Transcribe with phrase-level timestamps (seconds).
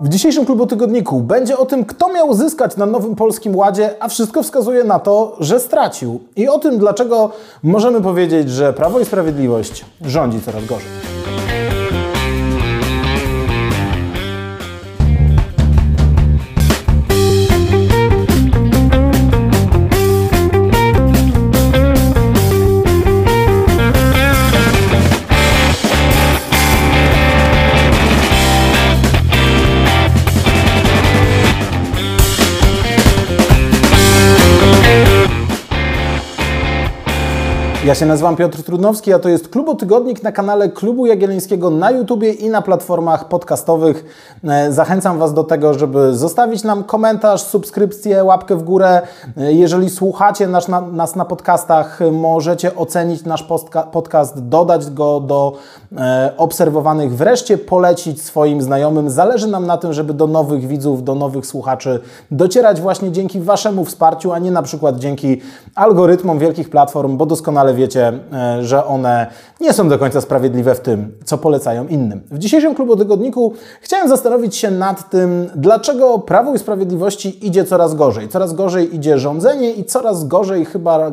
[0.00, 4.08] W dzisiejszym klubu tygodniku będzie o tym, kto miał zyskać na nowym polskim ładzie, a
[4.08, 6.20] wszystko wskazuje na to, że stracił.
[6.36, 11.19] I o tym, dlaczego możemy powiedzieć, że Prawo i Sprawiedliwość rządzi coraz gorzej.
[37.84, 42.32] Ja się nazywam Piotr Trudnowski, a to jest Klubotygodnik na kanale Klubu Jagiellońskiego na YouTubie
[42.32, 44.04] i na platformach podcastowych.
[44.44, 49.02] E, zachęcam Was do tego, żeby zostawić nam komentarz, subskrypcję, łapkę w górę.
[49.36, 53.46] E, jeżeli słuchacie nas na, nas na podcastach, możecie ocenić nasz
[53.92, 55.52] podcast, dodać go do
[55.96, 59.10] e, obserwowanych, wreszcie polecić swoim znajomym.
[59.10, 62.00] Zależy nam na tym, żeby do nowych widzów, do nowych słuchaczy
[62.30, 65.40] docierać właśnie dzięki Waszemu wsparciu, a nie na przykład dzięki
[65.74, 69.26] algorytmom wielkich platform, bo doskonale wiecie, e, że one
[69.60, 72.22] nie są do końca sprawiedliwe w tym, co polecają innym.
[72.30, 77.94] W dzisiejszym klubu tygodniku chciałem zastanowić się nad tym, dlaczego Prawo i Sprawiedliwości idzie coraz
[77.94, 78.28] gorzej.
[78.28, 81.10] Coraz gorzej idzie rządzenie i coraz gorzej chyba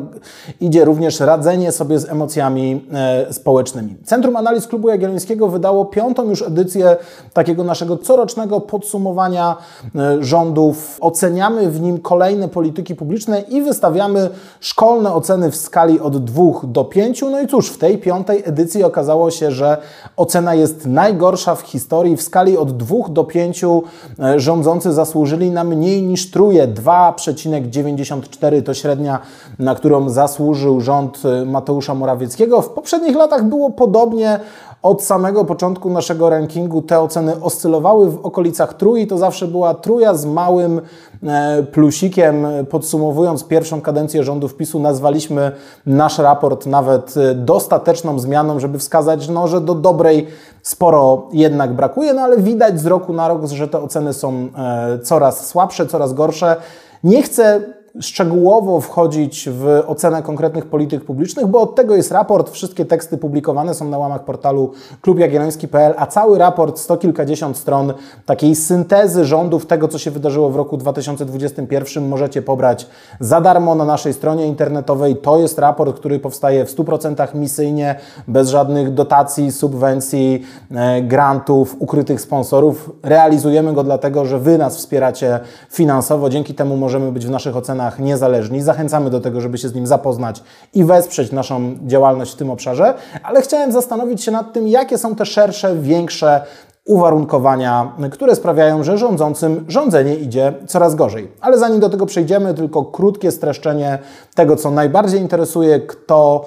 [0.60, 3.96] idzie również radzenie sobie z emocjami e, społecznymi.
[4.04, 6.96] Centrum Analiz Klubu Jagiellońskiego wydało piątą już edycję
[7.32, 9.56] takiego naszego corocznego podsumowania
[9.96, 10.98] e, rządów.
[11.00, 16.84] Oceniamy w nim kolejne polityki publiczne i wystawiamy szkolne oceny w skali od 2 do
[16.84, 17.22] 5.
[17.22, 19.76] No i cóż, w tej piątej edycji okazało się, że
[20.16, 22.16] ocena jest najgorsza w historii.
[22.16, 26.68] W skali od 2 do 5 e, rządzący zasłużyli na mniej niż truje.
[26.68, 29.18] 2,94 to średnia,
[29.58, 32.62] na którą zasłużył rząd e, Mateusza Morawieckiego.
[32.62, 34.40] W poprzednich latach było podobnie.
[34.82, 39.06] Od samego początku naszego rankingu te oceny oscylowały w okolicach trój.
[39.06, 40.80] To zawsze była truja z małym
[41.22, 42.46] e, plusikiem.
[42.70, 45.52] Podsumowując pierwszą kadencję rządów PiSu, nazwaliśmy
[45.86, 50.26] nasz raport nawet e, dostateczną zmianą, żeby wskazać, no, że do dobrej
[50.62, 54.98] sporo jednak brakuje, no ale widać z roku na rok, że te oceny są e,
[54.98, 56.56] coraz słabsze, coraz gorsze.
[57.04, 57.60] Nie chcę
[58.00, 62.50] szczegółowo wchodzić w ocenę konkretnych polityk publicznych, bo od tego jest raport.
[62.50, 67.92] Wszystkie teksty publikowane są na łamach portalu klubjagielloński.pl, a cały raport, sto kilkadziesiąt stron
[68.26, 72.86] takiej syntezy rządów tego, co się wydarzyło w roku 2021 możecie pobrać
[73.20, 75.16] za darmo na naszej stronie internetowej.
[75.16, 77.94] To jest raport, który powstaje w 100% misyjnie,
[78.28, 82.90] bez żadnych dotacji, subwencji, e, grantów, ukrytych sponsorów.
[83.02, 86.30] Realizujemy go dlatego, że Wy nas wspieracie finansowo.
[86.30, 88.62] Dzięki temu możemy być w naszych ocenach niezależni.
[88.62, 90.42] Zachęcamy do tego, żeby się z nim zapoznać
[90.74, 95.14] i wesprzeć naszą działalność w tym obszarze, ale chciałem zastanowić się nad tym, jakie są
[95.14, 96.40] te szersze, większe
[96.88, 101.32] uwarunkowania, które sprawiają, że rządzącym rządzenie idzie coraz gorzej.
[101.40, 103.98] Ale zanim do tego przejdziemy, tylko krótkie streszczenie
[104.34, 106.46] tego, co najbardziej interesuje, kto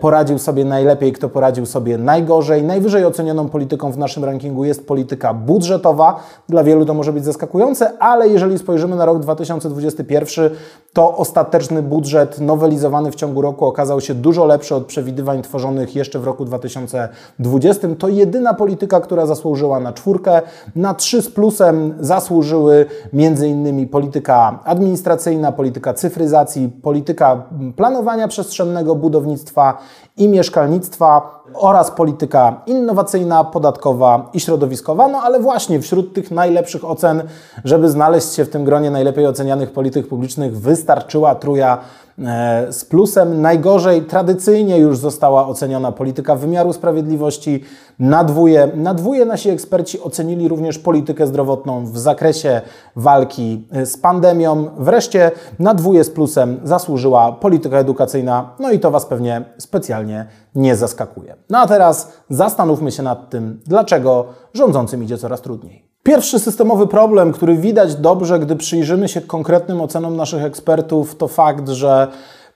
[0.00, 2.62] poradził sobie najlepiej, kto poradził sobie najgorzej.
[2.62, 6.20] Najwyżej ocenioną polityką w naszym rankingu jest polityka budżetowa.
[6.48, 10.50] Dla wielu to może być zaskakujące, ale jeżeli spojrzymy na rok 2021,
[10.92, 16.18] to ostateczny budżet nowelizowany w ciągu roku okazał się dużo lepszy od przewidywań tworzonych jeszcze
[16.18, 17.88] w roku 2020.
[17.98, 20.42] To jedyna polityka, która zasłużyła na czwórkę.
[20.76, 23.88] Na trzy z plusem zasłużyły m.in.
[23.88, 27.42] polityka administracyjna, polityka cyfryzacji, polityka
[27.76, 29.78] planowania przestrzennego, budownictwa, budownictwa
[30.18, 35.08] i mieszkalnictwa oraz polityka innowacyjna, podatkowa i środowiskowa.
[35.08, 37.22] No ale właśnie wśród tych najlepszych ocen,
[37.64, 41.78] żeby znaleźć się w tym gronie najlepiej ocenianych polityk publicznych, wystarczyła truja
[42.26, 43.42] E, z plusem.
[43.42, 47.64] Najgorzej tradycyjnie już została oceniona polityka wymiaru sprawiedliwości.
[47.98, 52.60] Na dwóje, na dwóje nasi eksperci ocenili również politykę zdrowotną w zakresie
[52.96, 54.68] walki e, z pandemią.
[54.78, 58.50] Wreszcie na dwóje z plusem zasłużyła polityka edukacyjna.
[58.58, 60.07] No i to Was pewnie specjalnie
[60.54, 61.36] nie zaskakuje.
[61.50, 65.88] No a teraz zastanówmy się nad tym, dlaczego rządzącym idzie coraz trudniej.
[66.02, 71.68] Pierwszy systemowy problem, który widać dobrze, gdy przyjrzymy się konkretnym ocenom naszych ekspertów, to fakt,
[71.68, 72.08] że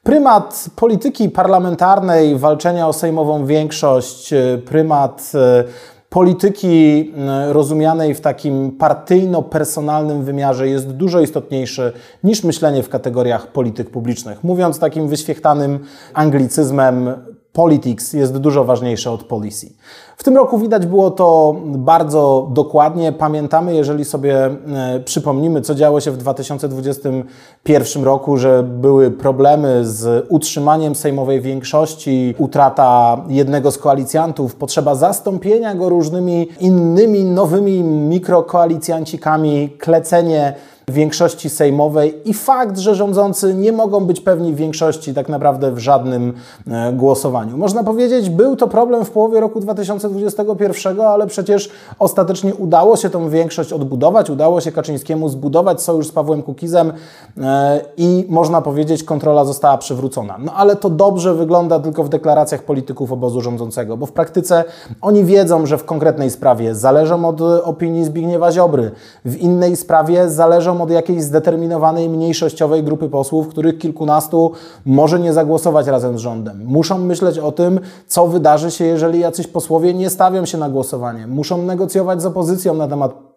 [0.03, 4.35] prymat polityki parlamentarnej, walczenia o sejmową większość,
[4.67, 5.65] prymat e,
[6.13, 11.93] polityki e, rozumianej w takim partyjno-personalnym wymiarze jest dużo istotniejszy
[12.25, 14.45] niż myślenie w kategoriach polityk publicznych.
[14.45, 15.79] Mówiąc takim wyświechtanym
[16.15, 17.15] anglicyzmem,
[17.53, 19.73] politics jest dużo ważniejsze od policy.
[20.17, 23.13] W tym roku widać było to bardzo dokładnie.
[23.13, 30.27] Pamiętamy, jeżeli sobie e, przypomnimy, co działo się w 2021 roku, że były problemy z
[30.29, 40.55] utrzymaniem sejmowej większości, utrata jednego z koalicjantów, potrzeba zastąpienia go różnymi innymi nowymi mikrokoalicjancikami, klecenie
[40.89, 46.33] większości sejmowej i fakt, że rządzący nie mogą być pewni większości tak naprawdę w żadnym
[46.67, 47.57] e, głosowaniu.
[47.57, 53.29] Można powiedzieć, był to problem w połowie roku 2021, ale przecież ostatecznie udało się tą
[53.29, 56.93] większość odbudować, udało się Kaczyńskiemu zbudować sojusz z Pawłem Kukizem
[57.41, 60.37] e, i można powiedzieć, kontrola została przywrócona.
[60.39, 64.65] No ale to dobrze wygląda tylko w deklaracjach polityków obozu rządzącego, bo w praktyce
[65.01, 68.91] oni wiedzą, że w konkretnej sprawie zależą od opinii Zbigniewa Ziobry,
[69.25, 74.53] w innej sprawie zależą od jakiejś zdeterminowanej mniejszościowej grupy posłów, których kilkunastu
[74.85, 76.65] może nie zagłosować razem z rządem.
[76.65, 81.27] Muszą myśleć o tym, co wydarzy się, jeżeli jacyś posłowie nie stawią się na głosowanie.
[81.27, 83.32] Muszą negocjować z opozycją na temat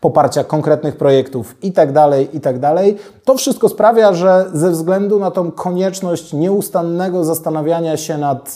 [0.00, 2.60] poparcia konkretnych projektów itd., tak itd.
[2.60, 2.84] Tak
[3.24, 8.54] to wszystko sprawia, że ze względu na tą konieczność nieustannego zastanawiania się nad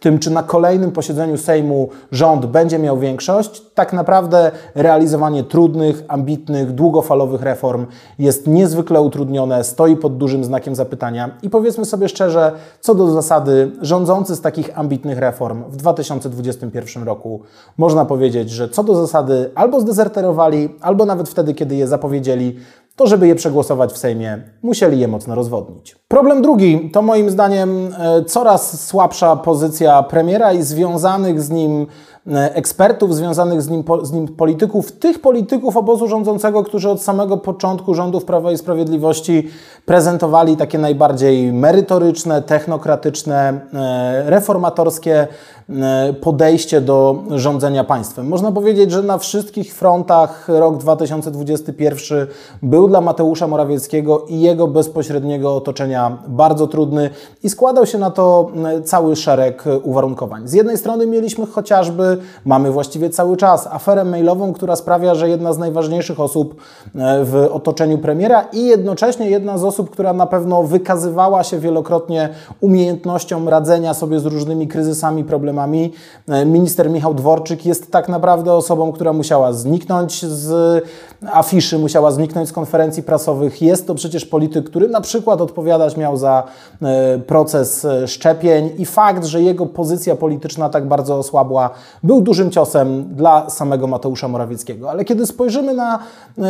[0.00, 6.72] tym, czy na kolejnym posiedzeniu Sejmu rząd będzie miał większość, tak naprawdę realizowanie trudnych, ambitnych,
[6.72, 7.86] długofalowych reform
[8.18, 13.70] jest niezwykle utrudnione, stoi pod dużym znakiem zapytania i powiedzmy sobie szczerze, co do zasady,
[13.80, 17.40] rządzący z takich ambitnych reform w 2021 roku
[17.78, 22.56] można powiedzieć, że co do zasady albo zdezerterowali, albo nawet wtedy, kiedy je zapowiedzieli,
[22.96, 25.96] to żeby je przegłosować w Sejmie, musieli je mocno rozwodnić.
[26.08, 31.86] Problem drugi to moim zdaniem e, coraz słabsza pozycja premiera i związanych z nim
[32.34, 37.94] ekspertów, związanych z nim, z nim polityków, tych polityków obozu rządzącego, którzy od samego początku
[37.94, 39.48] rządów Prawa i Sprawiedliwości
[39.84, 45.28] prezentowali takie najbardziej merytoryczne, technokratyczne, e, reformatorskie
[45.70, 48.28] E, podejście do rządzenia państwem.
[48.28, 52.26] Można powiedzieć, że na wszystkich frontach rok 2021
[52.62, 57.10] był dla Mateusza Morawieckiego i jego bezpośredniego otoczenia bardzo trudny
[57.42, 60.48] i składał się na to e, cały szereg uwarunkowań.
[60.48, 65.52] Z jednej strony mieliśmy chociażby, mamy właściwie cały czas, aferę mailową, która sprawia, że jedna
[65.52, 66.54] z najważniejszych osób
[66.94, 72.28] e, w otoczeniu premiera i jednocześnie jedna z osób, która na pewno wykazywała się wielokrotnie
[72.60, 75.92] umiejętnością radzenia sobie z różnymi kryzysami, problemami.
[76.28, 80.84] E, minister Michał Dworczyk jest tak naprawdę osobą, która musiała zniknąć z
[81.32, 83.62] afiszy, musiała zniknąć z konferencji prasowych.
[83.62, 86.42] Jest to przecież polityk, który na przykład odpowiadać miał za
[86.82, 91.70] e, proces szczepień i fakt, że jego pozycja polityczna tak bardzo osłabła,
[92.06, 94.90] był dużym ciosem dla samego Mateusza Morawieckiego.
[94.90, 95.98] Ale kiedy spojrzymy na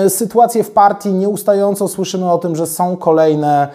[0.08, 3.68] sytuację w partii, nieustająco słyszymy o tym, że są kolejne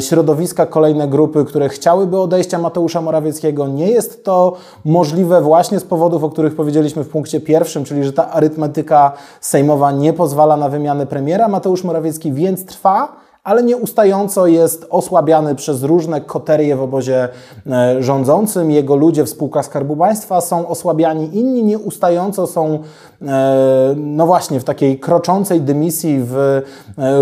[0.00, 3.68] środowiska, kolejne grupy, które chciałyby odejścia Mateusza Morawieckiego.
[3.68, 4.52] Nie jest to
[4.84, 9.92] możliwe właśnie z powodów, o których powiedzieliśmy w punkcie pierwszym, czyli że ta arytmetyka sejmowa
[9.92, 11.48] nie pozwala na wymianę premiera.
[11.48, 17.28] Mateusz Morawiecki więc trwa, ale nieustająco jest osłabiany przez różne koterie w obozie
[17.66, 18.70] e, rządzącym.
[18.70, 22.78] Jego ludzie w spółkach Skarbu Państwa są osłabiani, inni nieustająco są,
[23.22, 26.62] e, no właśnie, w takiej kroczącej dymisji w e,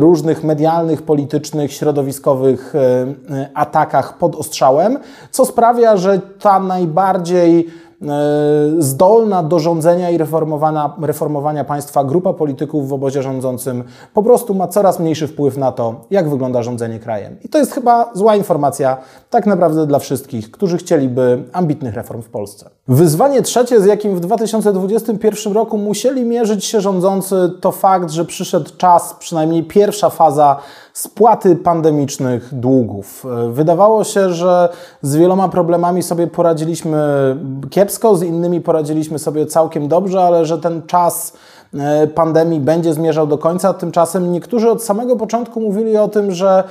[0.01, 2.75] różnych medialnych, politycznych, środowiskowych
[3.55, 4.99] atakach pod ostrzałem,
[5.31, 7.67] co sprawia, że ta najbardziej
[8.79, 14.69] zdolna do rządzenia i reformowania, reformowania państwa grupa polityków w obozie rządzącym po prostu ma
[14.69, 17.37] coraz mniejszy wpływ na to, jak wygląda rządzenie krajem.
[17.45, 18.97] I to jest chyba zła informacja
[19.31, 22.71] tak naprawdę dla wszystkich, którzy chcieliby ambitnych reform w Polsce.
[22.89, 28.71] Wyzwanie trzecie, z jakim w 2021 roku musieli mierzyć się rządzący, to fakt, że przyszedł
[28.77, 30.57] czas, przynajmniej pierwsza faza
[30.95, 33.27] spłaty pandemicznych długów.
[33.51, 34.69] Wydawało się, że
[35.03, 36.99] z wieloma problemami sobie poradziliśmy
[37.71, 41.33] kiepsko, z innymi poradziliśmy sobie całkiem dobrze, ale że ten czas
[41.75, 43.75] e, pandemii będzie zmierzał do końca.
[43.75, 46.65] Tymczasem niektórzy od samego początku mówili o tym, że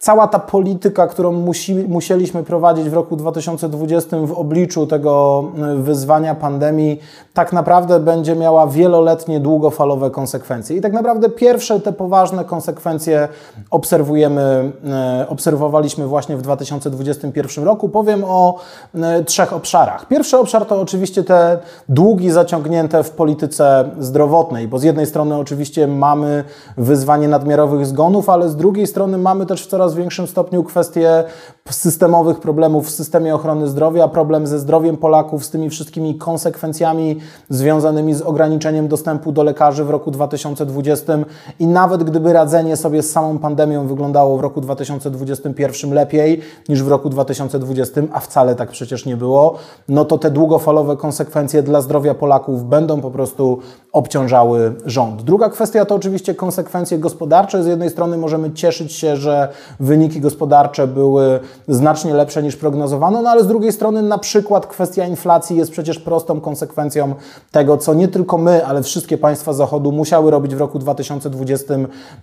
[0.00, 6.34] cała ta polityka, którą musi, musieliśmy prowadzić w roku 2020 w obliczu tego e, wyzwania
[6.34, 7.00] pandemii,
[7.34, 10.76] tak naprawdę będzie miała wieloletnie, długofalowe konsekwencje.
[10.76, 13.28] I tak naprawdę pierwsze te poważne konsekwencje
[13.70, 17.88] obserwujemy, e, obserwowaliśmy właśnie w 2021 roku.
[17.88, 18.58] Powiem o
[18.94, 20.08] e, trzech obszarach.
[20.08, 25.86] Pierwszy obszar to oczywiście te długi zaciągnięte w polityce zdrowotnej, bo z jednej strony oczywiście
[25.86, 26.44] mamy
[26.76, 31.24] wyzwanie nadmiarowych zgonów, ale z drugiej strony mamy też w coraz coraz większym stopniu kwestie
[31.74, 37.16] systemowych problemów w systemie ochrony zdrowia, problem ze zdrowiem Polaków, z tymi wszystkimi konsekwencjami
[37.48, 41.12] związanymi z ograniczeniem dostępu do lekarzy w roku 2020
[41.58, 46.88] i nawet gdyby radzenie sobie z samą pandemią wyglądało w roku 2021 lepiej niż w
[46.88, 49.54] roku 2020, a wcale tak przecież nie było,
[49.88, 53.58] no to te długofalowe konsekwencje dla zdrowia Polaków będą po prostu
[53.92, 55.22] obciążały rząd.
[55.22, 57.62] Druga kwestia to oczywiście konsekwencje gospodarcze.
[57.62, 59.48] Z jednej strony możemy cieszyć się, że
[59.80, 65.06] wyniki gospodarcze były znacznie lepsze niż prognozowano, no ale z drugiej strony na przykład kwestia
[65.06, 67.14] inflacji jest przecież prostą konsekwencją
[67.50, 71.74] tego, co nie tylko my, ale wszystkie państwa Zachodu musiały robić w roku 2020.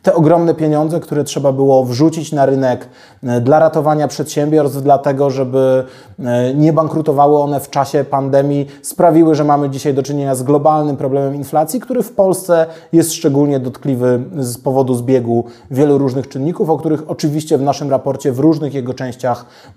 [0.04, 2.90] Te ogromne pieniądze, które trzeba było wrzucić na rynek
[3.24, 5.84] e, dla ratowania przedsiębiorstw, dlatego żeby
[6.20, 10.98] e, nie bankrutowały one w czasie pandemii, sprawiły, że mamy dzisiaj do czynienia z globalnym
[10.98, 16.78] problemem inflacji, który w Polsce jest szczególnie dotkliwy z powodu zbiegu wielu różnych czynników, o
[16.78, 19.17] których oczywiście w naszym raporcie w różnych jego częściach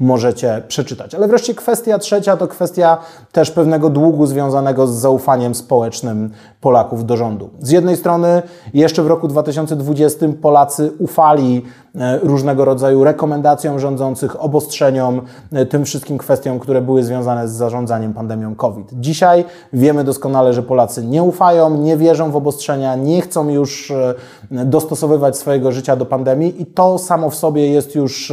[0.00, 1.14] możecie przeczytać.
[1.14, 2.98] Ale wreszcie kwestia trzecia to kwestia
[3.32, 6.30] też pewnego długu związanego z zaufaniem społecznym
[6.60, 7.50] Polaków do rządu.
[7.60, 8.42] Z jednej strony
[8.74, 11.62] jeszcze w roku 2020 Polacy ufali
[11.94, 18.14] E, różnego rodzaju rekomendacjom rządzących, obostrzeniom, e, tym wszystkim kwestiom, które były związane z zarządzaniem
[18.14, 18.86] pandemią COVID.
[18.92, 24.14] Dzisiaj wiemy doskonale, że Polacy nie ufają, nie wierzą w obostrzenia, nie chcą już e,
[24.50, 28.32] dostosowywać swojego życia do pandemii i to samo w sobie jest już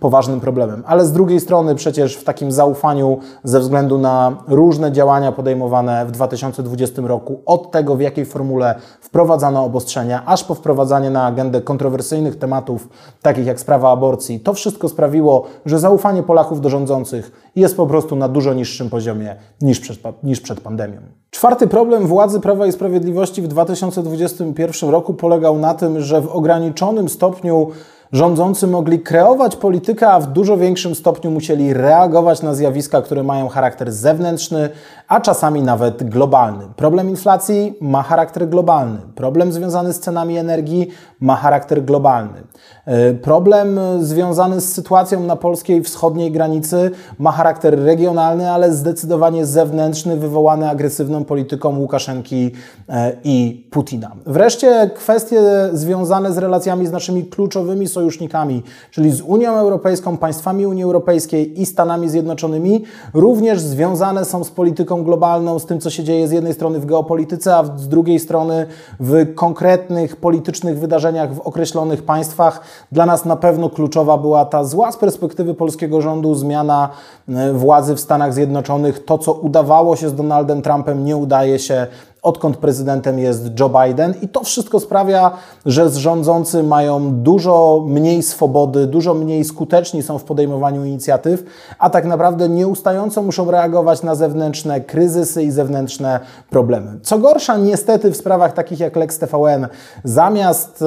[0.00, 0.47] poważnym problemem.
[0.86, 6.10] Ale z drugiej strony przecież w takim zaufaniu ze względu na różne działania podejmowane w
[6.10, 12.38] 2020 roku, od tego w jakiej formule wprowadzano obostrzenia, aż po wprowadzanie na agendę kontrowersyjnych
[12.38, 12.88] tematów
[13.22, 18.16] takich jak sprawa aborcji, to wszystko sprawiło, że zaufanie Polaków do rządzących jest po prostu
[18.16, 21.00] na dużo niższym poziomie niż przed, niż przed pandemią.
[21.30, 27.08] Czwarty problem władzy Prawa i Sprawiedliwości w 2021 roku polegał na tym, że w ograniczonym
[27.08, 27.70] stopniu
[28.12, 33.48] rządzący mogli kreować politykę, a w dużo większym stopniu musieli reagować na zjawiska, które mają
[33.48, 34.70] charakter zewnętrzny,
[35.08, 36.64] a czasami nawet globalny.
[36.76, 38.98] Problem inflacji ma charakter globalny.
[39.14, 40.88] Problem związany z cenami energii
[41.20, 42.42] ma charakter globalny.
[42.86, 50.16] E, problem związany z sytuacją na polskiej wschodniej granicy ma charakter regionalny, ale zdecydowanie zewnętrzny,
[50.16, 52.50] wywołany agresywną polityką Łukaszenki
[52.88, 54.12] e, i Putina.
[54.26, 55.40] Wreszcie kwestie
[55.72, 61.66] związane z relacjami z naszymi kluczowymi sojusznikami, czyli z Unią Europejską, państwami Unii Europejskiej i
[61.66, 62.84] Stanami Zjednoczonymi,
[63.14, 66.86] również związane są z polityką globalną, z tym, co się dzieje z jednej strony w
[66.86, 68.66] geopolityce, a z drugiej strony
[69.00, 72.60] w konkretnych politycznych wydarzeniach w określonych państwach.
[72.92, 76.88] Dla nas na pewno kluczowa była ta zła z perspektywy polskiego rządu zmiana
[77.28, 79.04] e, władzy w Stanach Zjednoczonych.
[79.04, 81.86] To, co udawało się z Donaldem Trumpem, nie udaje się
[82.22, 85.30] odkąd prezydentem jest Joe Biden, i to wszystko sprawia,
[85.66, 91.44] że rządzący mają dużo mniej swobody, dużo mniej skuteczni są w podejmowaniu inicjatyw,
[91.78, 96.20] a tak naprawdę nieustająco muszą reagować na zewnętrzne kryzysy i zewnętrzne
[96.50, 97.00] problemy.
[97.02, 99.68] Co gorsza, niestety w sprawach takich jak Lex TVN,
[100.04, 100.86] zamiast e,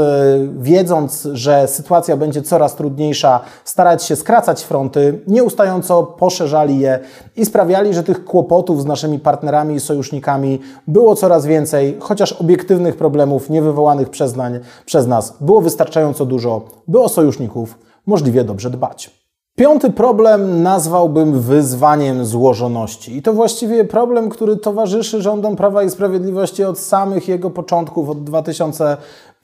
[0.59, 6.99] wiedząc, że sytuacja będzie coraz trudniejsza, starać się skracać fronty, nieustająco poszerzali je
[7.35, 12.95] i sprawiali, że tych kłopotów z naszymi partnerami i sojusznikami było coraz więcej, chociaż obiektywnych
[12.95, 19.11] problemów niewywołanych przez, nań, przez nas było wystarczająco dużo, by o sojuszników możliwie dobrze dbać.
[19.57, 23.17] Piąty problem nazwałbym wyzwaniem złożoności.
[23.17, 28.23] I to właściwie problem, który towarzyszy rządom Prawa i Sprawiedliwości od samych jego początków, od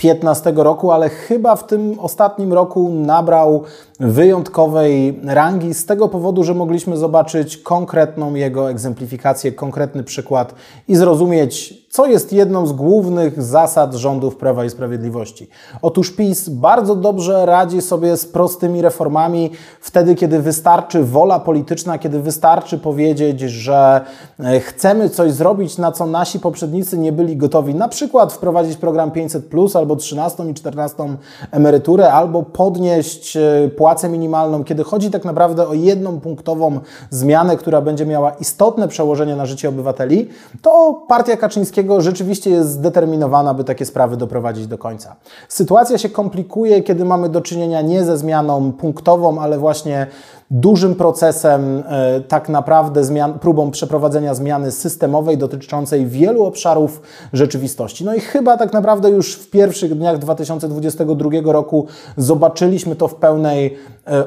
[0.01, 3.63] 2015 roku, ale chyba w tym ostatnim roku nabrał
[3.99, 10.53] wyjątkowej rangi z tego powodu, że mogliśmy zobaczyć konkretną jego egzemplifikację, konkretny przykład
[10.87, 15.49] i zrozumieć, co jest jedną z głównych zasad rządów Prawa i Sprawiedliwości.
[15.81, 19.51] Otóż PiS bardzo dobrze radzi sobie z prostymi reformami
[19.81, 24.01] wtedy, kiedy wystarczy wola polityczna, kiedy wystarczy powiedzieć, że
[24.39, 27.75] e, chcemy coś zrobić, na co nasi poprzednicy nie byli gotowi.
[27.75, 31.03] Na przykład wprowadzić program 500, albo 13 i 14
[31.51, 33.37] emeryturę, albo podnieść
[33.77, 36.79] płacę płacę minimalną, kiedy chodzi tak naprawdę o jedną punktową
[37.09, 40.29] zmianę, która będzie miała istotne przełożenie na życie obywateli,
[40.61, 45.15] to partia Kaczyńskiego rzeczywiście jest zdeterminowana, by takie sprawy doprowadzić do końca.
[45.49, 50.07] Sytuacja się komplikuje, kiedy mamy do czynienia nie ze zmianą punktową, ale właśnie
[50.51, 57.01] dużym procesem, e, tak naprawdę zmian, próbą przeprowadzenia zmiany systemowej dotyczącej wielu obszarów
[57.33, 58.05] rzeczywistości.
[58.05, 63.77] No i chyba tak naprawdę już w pierwszych dniach 2022 roku zobaczyliśmy to w pełnej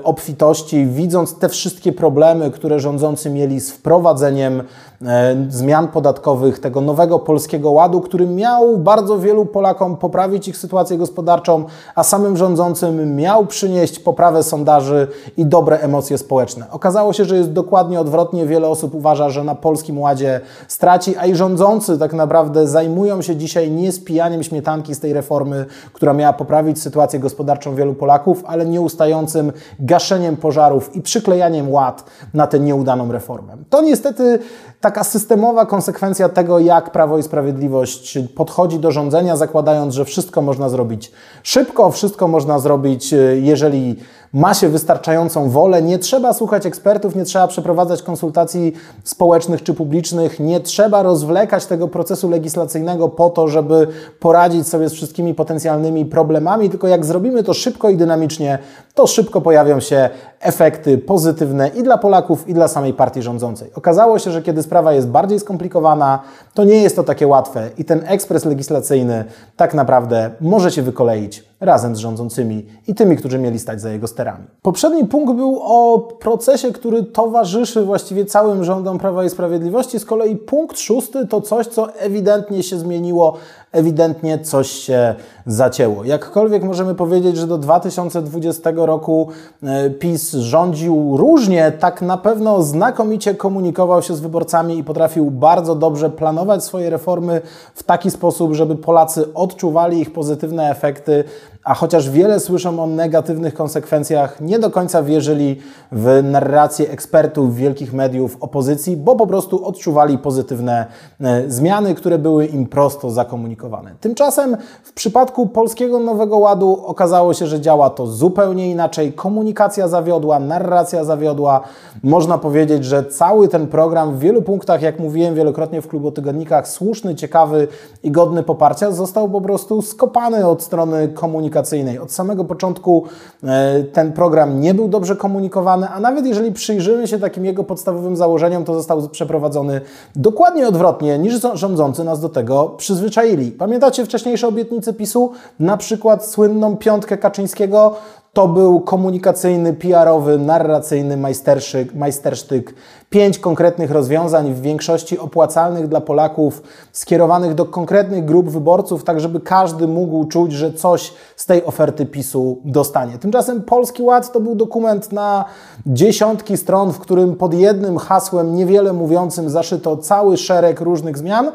[0.04, 4.62] obfitości, widząc te wszystkie problemy, które rządzący mieli z wprowadzeniem
[5.02, 10.98] e, zmian podatkowych, tego nowego polskiego ładu, który miał bardzo wielu Polakom poprawić ich sytuację
[10.98, 16.66] gospodarczą, a samym rządzącym miał przynieść poprawę sondaży i dobre emocje społeczne.
[16.70, 18.46] Okazało się, że jest dokładnie odwrotnie.
[18.46, 23.36] Wiele osób uważa, że na polskim ładzie straci, a i rządzący tak naprawdę zajmują się
[23.36, 28.66] dzisiaj nie spijaniem śmietanki z tej reformy, która miała poprawić sytuację gospodarczą wielu Polaków, ale
[28.66, 33.56] nieustającym gaszeniem pożarów i przyklejaniem ład na tę nieudaną reformę.
[33.70, 34.38] To niestety
[34.80, 40.68] taka systemowa konsekwencja tego, jak Prawo i Sprawiedliwość podchodzi do rządzenia, zakładając, że wszystko można
[40.68, 41.12] zrobić
[41.42, 43.96] szybko, wszystko można zrobić, jeżeli
[44.32, 48.72] ma się wystarczającą wolę, nie trzeba słuchać ekspertów, nie trzeba przeprowadzać konsultacji
[49.04, 53.86] społecznych czy publicznych, nie trzeba rozwlekać tego procesu legislacyjnego po to, żeby
[54.20, 58.58] poradzić sobie z wszystkimi potencjalnymi problemami, tylko jak zrobimy to szybko i dynamicznie,
[58.94, 60.10] to szybko pojawią się
[60.40, 63.70] efekty pozytywne i dla Polaków, i dla samej partii rządzącej.
[63.74, 66.22] Okazało się, że kiedy sprawa jest bardziej skomplikowana,
[66.54, 69.24] to nie jest to takie łatwe i ten ekspres legislacyjny
[69.56, 74.06] tak naprawdę może się wykoleić razem z rządzącymi i tymi, którzy mieli stać za jego
[74.06, 74.44] sterami.
[74.62, 79.98] Poprzedni punkt był o procesie, który towarzyszy właściwie całym rządom Prawa i Sprawiedliwości.
[79.98, 83.36] Z kolei punkt szósty to coś, co ewidentnie się zmieniło
[83.72, 85.14] ewidentnie coś się
[85.46, 86.04] zacięło.
[86.04, 89.28] Jakkolwiek możemy powiedzieć, że do 2020 roku
[89.62, 95.74] e, PiS rządził różnie, tak na pewno znakomicie komunikował się z wyborcami i potrafił bardzo
[95.74, 97.40] dobrze planować swoje reformy
[97.74, 101.24] w taki sposób, żeby Polacy odczuwali ich pozytywne efekty,
[101.64, 105.56] a chociaż wiele słyszą o negatywnych konsekwencjach, nie do końca wierzyli
[105.92, 110.86] w narrację ekspertów wielkich mediów opozycji, bo po prostu odczuwali pozytywne
[111.20, 113.59] e, zmiany, które były im prosto zakomunikowane.
[114.00, 119.12] Tymczasem w przypadku Polskiego Nowego Ładu okazało się, że działa to zupełnie inaczej.
[119.12, 121.60] Komunikacja zawiodła, narracja zawiodła.
[122.02, 127.14] Można powiedzieć, że cały ten program w wielu punktach, jak mówiłem wielokrotnie w klubotygodnikach, słuszny,
[127.14, 127.68] ciekawy
[128.02, 131.98] i godny poparcia, został po prostu skopany od strony komunikacyjnej.
[131.98, 133.04] Od samego początku
[133.44, 138.16] e, ten program nie był dobrze komunikowany, a nawet jeżeli przyjrzymy się takim jego podstawowym
[138.16, 139.80] założeniom, to został przeprowadzony
[140.16, 143.49] dokładnie odwrotnie niż rządzący nas do tego przyzwyczaili.
[143.50, 145.32] Pamiętacie wcześniejsze obietnice PiSu?
[145.58, 147.96] Na przykład słynną piątkę Kaczyńskiego,
[148.32, 152.74] to był komunikacyjny, PR-owy, narracyjny majstersztyk, majstersztyk.
[153.10, 159.40] Pięć konkretnych rozwiązań, w większości opłacalnych dla Polaków, skierowanych do konkretnych grup wyborców, tak żeby
[159.40, 163.18] każdy mógł czuć, że coś z tej oferty PiSu dostanie.
[163.18, 165.44] Tymczasem Polski Ład to był dokument na
[165.86, 171.52] dziesiątki stron, w którym pod jednym hasłem niewiele mówiącym zaszyto cały szereg różnych zmian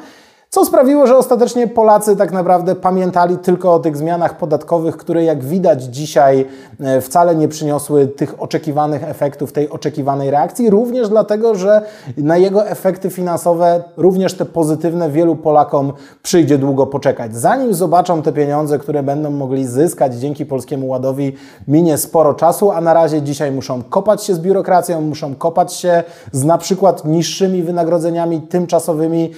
[0.56, 5.44] co sprawiło, że ostatecznie Polacy tak naprawdę pamiętali tylko o tych zmianach podatkowych, które jak
[5.44, 6.46] widać dzisiaj
[6.79, 11.82] e, wcale nie przyniosły tych oczekiwanych efektów, tej oczekiwanej reakcji, również dlatego, że
[12.18, 17.36] na jego efekty finansowe, również te pozytywne, wielu Polakom przyjdzie długo poczekać.
[17.36, 21.36] Zanim zobaczą te pieniądze, które będą mogli zyskać dzięki Polskiemu Ładowi,
[21.68, 26.03] minie sporo czasu, a na razie dzisiaj muszą kopać się z biurokracją, muszą kopać się
[26.32, 29.32] z na przykład niższymi wynagrodzeniami tymczasowymi,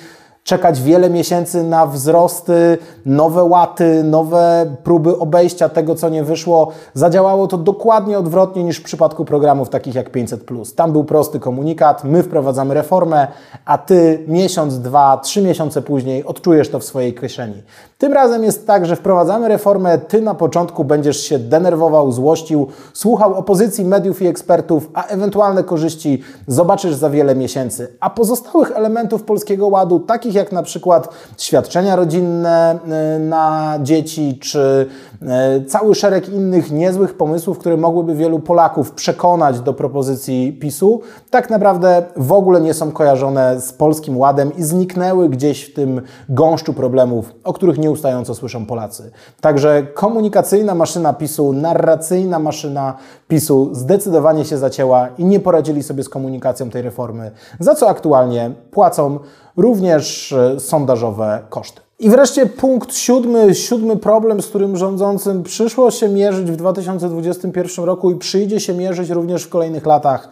[0.47, 6.71] czekać wiele miesięcy na wzrosty, nowe łaty, nowe próby obejścia tego, co nie wyszło.
[6.93, 10.41] Zadziałało to dokładnie odwrotnie niż w przypadku programów takich jak 500.
[10.75, 13.27] Tam był prosty komunikat: my wprowadzamy reformę,
[13.65, 17.63] a ty miesiąc, dwa, trzy miesiące później odczujesz to w swojej kieszeni.
[17.97, 23.33] Tym razem jest tak, że wprowadzamy reformę, ty na początku będziesz się denerwował, złościł, słuchał
[23.33, 27.87] opozycji, mediów i ekspertów, a ewentualne korzyści zobaczysz za wiele miesięcy.
[27.99, 32.79] A pozostałych elementów Polskiego Ładu, takich jak na przykład świadczenia rodzinne
[33.15, 34.87] e, na dzieci, czy
[35.67, 42.03] cały szereg innych niezłych pomysłów, które mogłyby wielu Polaków przekonać do propozycji PiSu, tak naprawdę
[42.15, 47.35] w ogóle nie są kojarzone z Polskim Ładem i zniknęły gdzieś w tym gąszczu problemów,
[47.43, 49.11] o których nieustająco słyszą Polacy.
[49.41, 52.93] Także komunikacyjna maszyna PiSu, narracyjna maszyna
[53.27, 58.51] PiSu zdecydowanie się zacięła i nie poradzili sobie z komunikacją tej reformy, za co aktualnie
[58.71, 59.19] płacą
[59.57, 61.86] również e, sondażowe koszty.
[61.99, 68.11] I wreszcie punkt siódmy, siódmy problem, z którym rządzącym przyszło się mierzyć w 2021 roku
[68.11, 70.29] i przyjdzie się mierzyć również w kolejnych latach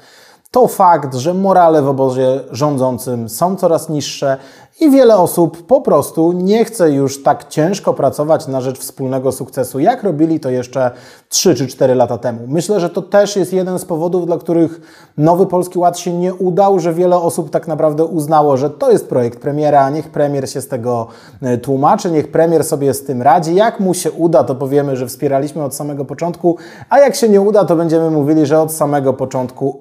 [0.51, 4.37] To fakt, że morale w obozie rządzącym są coraz niższe
[4.79, 9.79] i wiele osób po prostu nie chce już tak ciężko pracować na rzecz wspólnego sukcesu,
[9.79, 10.91] jak robili to jeszcze
[11.29, 12.39] 3 czy 4 lata temu.
[12.47, 14.81] Myślę, że to też jest jeden z powodów, dla których
[15.17, 19.09] nowy Polski Ład się nie udał, że wiele osób tak naprawdę uznało, że to jest
[19.09, 21.07] projekt premiera, niech premier się z tego
[21.41, 23.55] e, tłumaczy, niech premier sobie z tym radzi.
[23.55, 26.57] Jak mu się uda, to powiemy, że wspieraliśmy od samego początku,
[26.89, 29.77] a jak się nie uda, to będziemy mówili, że od samego początku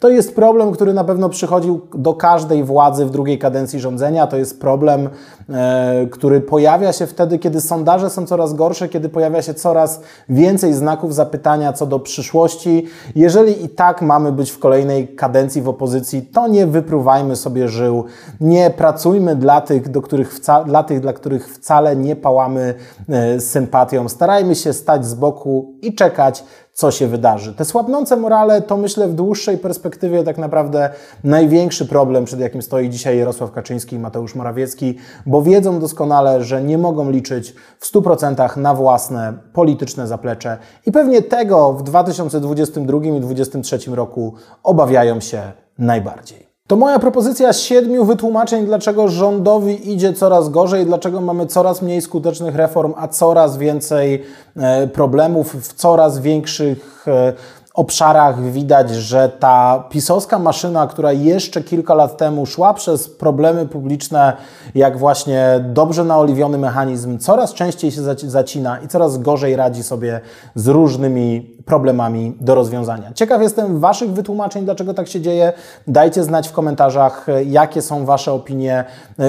[0.00, 4.26] To jest problem, który na pewno przychodził do każdej władzy w drugiej kadencji rządzenia.
[4.26, 5.08] To jest problem,
[5.48, 10.72] e, który pojawia się wtedy, kiedy sondaże są coraz gorsze, kiedy pojawia się coraz więcej
[10.72, 12.86] znaków zapytania co do przyszłości.
[13.16, 18.04] Jeżeli i tak mamy być w kolejnej kadencji w opozycji, to nie wypruwajmy sobie żył,
[18.40, 22.74] nie pracujmy dla tych, do których dla tych, dla których wcale nie pałamy
[23.08, 24.08] e, sympatią.
[24.08, 26.44] Starajmy się stać z boku i czekać,
[26.78, 27.54] co się wydarzy.
[27.54, 30.90] Te słabnące morale to myślę w dłuższej perspektywie tak naprawdę
[31.24, 34.94] największy problem, przed jakim stoi dzisiaj Jarosław Kaczyński i Mateusz Morawiecki,
[35.26, 41.22] bo wiedzą doskonale, że nie mogą liczyć w 100% na własne polityczne zaplecze i pewnie
[41.22, 46.47] tego w 2022 i 2023 roku obawiają się najbardziej.
[46.68, 52.56] To moja propozycja siedmiu wytłumaczeń, dlaczego rządowi idzie coraz gorzej, dlaczego mamy coraz mniej skutecznych
[52.56, 54.22] reform, a coraz więcej
[54.56, 55.56] e, problemów.
[55.68, 57.32] W coraz większych e,
[57.74, 64.36] obszarach widać, że ta pisowska maszyna, która jeszcze kilka lat temu szła przez problemy publiczne,
[64.74, 70.20] jak właśnie dobrze naoliwiony mechanizm, coraz częściej się zacina i coraz gorzej radzi sobie
[70.54, 73.12] z różnymi problemami do rozwiązania.
[73.14, 75.52] Ciekaw jestem Waszych wytłumaczeń, dlaczego tak się dzieje.
[75.86, 78.84] Dajcie znać w komentarzach, jakie są Wasze opinie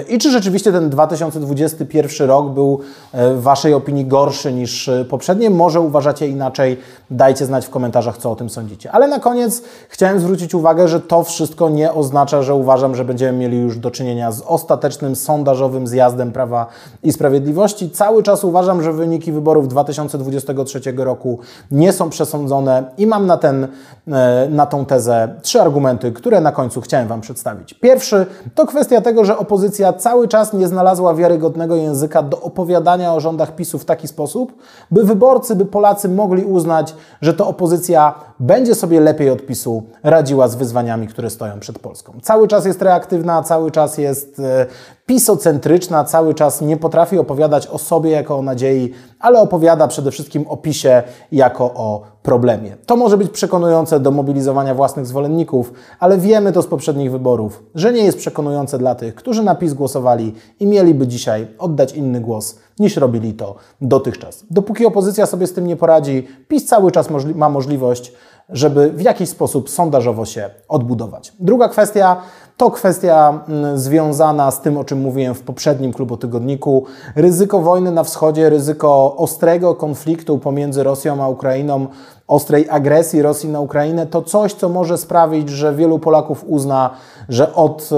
[0.09, 2.79] i czy rzeczywiście ten 2021 rok był
[3.13, 5.49] e, w Waszej opinii gorszy niż poprzednie.
[5.49, 6.77] Może uważacie inaczej.
[7.11, 8.91] Dajcie znać w komentarzach, co o tym sądzicie.
[8.91, 13.37] Ale na koniec chciałem zwrócić uwagę, że to wszystko nie oznacza, że uważam, że będziemy
[13.37, 16.67] mieli już do czynienia z ostatecznym sondażowym zjazdem Prawa
[17.03, 17.89] i Sprawiedliwości.
[17.89, 21.39] Cały czas uważam, że wyniki wyborów 2023 roku
[21.71, 23.67] nie są przez przesądzone i mam na, ten,
[24.07, 27.73] e, na tą tezę trzy argumenty, które na końcu chciałem Wam przedstawić.
[27.73, 33.19] Pierwszy to kwestia tego, że opozycja cały czas nie znalazła wiarygodnego języka do opowiadania o
[33.19, 34.53] rządach PiSu w taki sposób,
[34.91, 40.47] by wyborcy, by Polacy mogli uznać, że to opozycja będzie sobie lepiej od PiSu radziła
[40.47, 42.13] z wyzwaniami, które stoją przed Polską.
[42.21, 44.65] Cały czas jest reaktywna, cały czas jest e,
[45.05, 50.45] pisocentryczna, cały czas nie potrafi opowiadać o sobie jako o nadziei, ale opowiada przede wszystkim
[50.47, 52.77] o PiSie jako o problemie.
[52.85, 57.93] To może być przekonujące do mobilizowania własnych zwolenników, ale wiemy to z poprzednich wyborów, że
[57.93, 62.59] nie jest przekonujące dla tych, którzy na PiS głosowali i mieliby dzisiaj oddać inny głos
[62.79, 64.45] niż robili to dotychczas.
[64.51, 68.13] Dopóki opozycja sobie z tym nie poradzi, PiS cały czas możli ma możliwość,
[68.49, 71.33] żeby w jakiś sposób sondażowo się odbudować.
[71.39, 72.21] Druga kwestia
[72.59, 76.85] to kwestia mm, związana z tym, o czym mówiłem w poprzednim klubotygodniku.
[77.15, 81.87] Ryzyko wojny na wschodzie, ryzyko ostrego konfliktu pomiędzy Rosją a Ukrainą,
[82.27, 86.89] ostrej agresji Rosji na Ukrainę, to coś, co może sprawić, że wielu Polaków uzna,
[87.29, 87.89] że od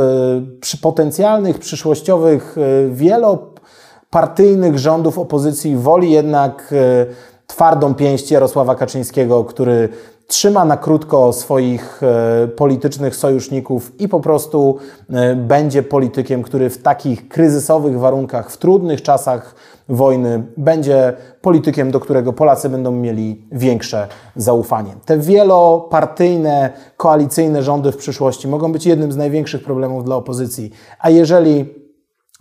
[0.74, 7.06] y, potencjalnych, przyszłościowych, y, wielopartyjnych rządów opozycji woli jednak y,
[7.48, 9.90] twardą pięść Jarosława Kaczyńskiego, który
[10.32, 14.78] trzyma na krótko swoich e, politycznych sojuszników i po prostu
[15.10, 19.56] e, będzie politykiem, który w takich kryzysowych warunkach, w trudnych czasach
[19.90, 24.96] wojny, będzie politykiem, do którego Polacy będą mieli większe zaufanie.
[25.06, 30.72] Te wielopartyjne, koalicyjne rządy w przyszłości mogą być jednym z największych problemów dla opozycji.
[31.00, 31.81] A jeżeli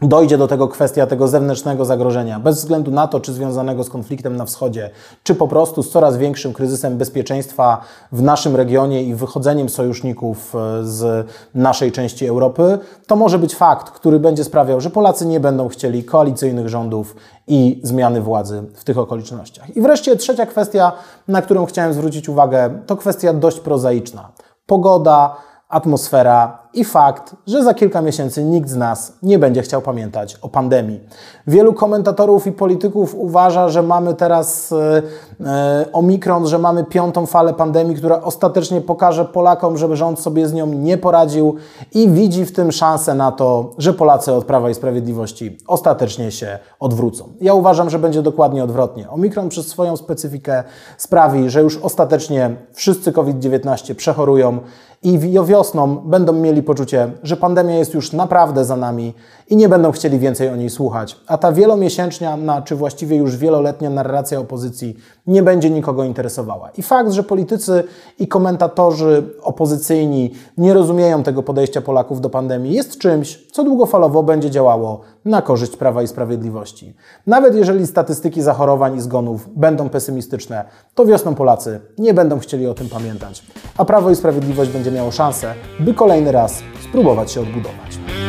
[0.02, 4.36] dojdzie do tego kwestia tego zewnętrznego zagrożenia, bez względu na to, czy związanego z konfliktem
[4.36, 4.90] na wschodzie,
[5.22, 7.80] czy po prostu z coraz większym kryzysem bezpieczeństwa
[8.12, 13.90] w naszym regionie i wychodzeniem sojuszników e, z naszej części Europy, to może być fakt,
[13.90, 18.98] który będzie sprawiał, że Polacy nie będą chcieli koalicyjnych rządów i zmiany władzy w tych
[18.98, 19.76] okolicznościach.
[19.76, 20.92] I wreszcie trzecia kwestia,
[21.28, 24.28] na którą chciałem zwrócić uwagę, to kwestia dość prozaiczna.
[24.66, 25.36] Pogoda,
[25.68, 30.48] atmosfera i fakt, że za kilka miesięcy nikt z nas nie będzie chciał pamiętać o
[30.48, 31.00] pandemii.
[31.46, 35.02] Wielu komentatorów i polityków uważa, że mamy teraz e,
[35.46, 40.52] e, omikron, że mamy piątą falę pandemii, która ostatecznie pokaże Polakom, żeby rząd sobie z
[40.52, 41.56] nią nie poradził
[41.94, 46.58] i widzi w tym szansę na to, że Polacy od Prawa i Sprawiedliwości ostatecznie się
[46.80, 47.28] odwrócą.
[47.40, 49.10] Ja uważam, że będzie dokładnie odwrotnie.
[49.10, 50.64] Omikron przez swoją specyfikę
[50.96, 54.58] sprawi, że już ostatecznie wszyscy COVID-19 przechorują
[55.02, 59.14] i wiosną będą mieli poczucie, że pandemia jest już naprawdę za nami
[59.50, 61.16] i nie będą chcieli więcej o niej słuchać.
[61.26, 66.70] A ta wielomiesięcznia, na, czy właściwie już wieloletnia narracja opozycji nie będzie nikogo interesowała.
[66.70, 67.84] I fakt, że politycy
[68.18, 74.50] i komentatorzy opozycyjni nie rozumieją tego podejścia Polaków do pandemii, jest czymś, co długofalowo będzie
[74.50, 76.94] działało na korzyść Prawa i Sprawiedliwości.
[77.26, 82.74] Nawet jeżeli statystyki zachorowań i zgonów będą pesymistyczne, to wiosną Polacy nie będą chcieli o
[82.74, 83.44] tym pamiętać,
[83.76, 88.19] a Prawo i Sprawiedliwość będzie miało szansę, by kolejny raz spróbować się odbudować.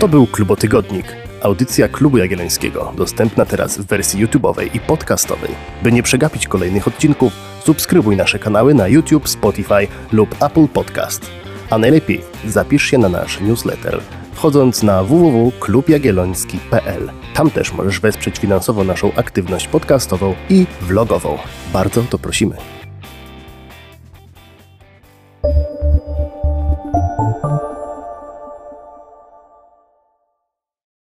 [0.00, 1.16] To był Klubotygodnik.
[1.42, 5.50] Audycja Klubu Jagiellońskiego, dostępna teraz w wersji YouTube'owej i podcastowej.
[5.82, 7.32] By nie przegapić kolejnych odcinków,
[7.64, 11.30] subskrybuj nasze kanały na YouTube, Spotify lub Apple Podcast.
[11.70, 14.00] A najlepiej zapisz się na nasz newsletter,
[14.32, 17.10] wchodząc na www.klubjagielloński.pl.
[17.34, 21.38] Tam też możesz wesprzeć finansowo naszą aktywność podcastową i vlogową.
[21.72, 22.75] Bardzo to prosimy.